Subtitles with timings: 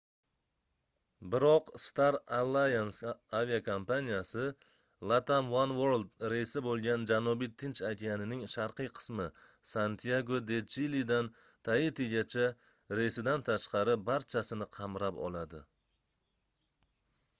[1.33, 3.09] biroq star alliance
[3.39, 4.45] aviakompaniyasi
[5.11, 9.27] latam oneworld reysi boʻlgan janubiy tinch okeanining sharqiy qismi
[9.73, 11.29] santyago de chilidan
[11.69, 12.47] taitigacha
[13.01, 15.63] reysidan tashqari barchasini qamrab oladi